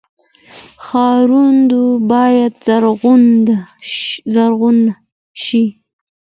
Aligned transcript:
ښارونه 0.85 1.81
باید 2.11 2.53
زرغون 4.33 4.75
شي 5.43 5.63